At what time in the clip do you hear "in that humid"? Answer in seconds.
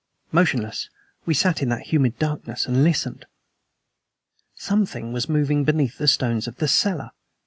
1.61-2.17